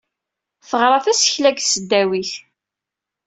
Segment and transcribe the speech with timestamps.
[0.67, 2.31] Teɣra tasekla deg tesdawit.